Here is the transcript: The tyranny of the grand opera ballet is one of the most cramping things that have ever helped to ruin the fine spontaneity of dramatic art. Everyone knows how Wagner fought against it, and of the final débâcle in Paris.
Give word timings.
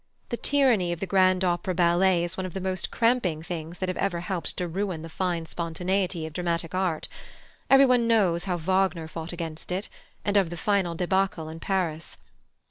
The 0.29 0.37
tyranny 0.37 0.91
of 0.91 0.99
the 0.99 1.05
grand 1.05 1.43
opera 1.43 1.75
ballet 1.75 2.23
is 2.23 2.35
one 2.35 2.47
of 2.47 2.55
the 2.55 2.59
most 2.59 2.89
cramping 2.89 3.43
things 3.43 3.77
that 3.77 3.87
have 3.87 3.97
ever 3.99 4.21
helped 4.21 4.57
to 4.57 4.67
ruin 4.67 5.03
the 5.03 5.09
fine 5.09 5.45
spontaneity 5.45 6.25
of 6.25 6.33
dramatic 6.33 6.73
art. 6.73 7.07
Everyone 7.69 8.07
knows 8.07 8.45
how 8.45 8.57
Wagner 8.57 9.07
fought 9.07 9.31
against 9.31 9.71
it, 9.71 9.89
and 10.25 10.37
of 10.37 10.49
the 10.49 10.57
final 10.57 10.97
débâcle 10.97 11.51
in 11.51 11.59
Paris. 11.59 12.17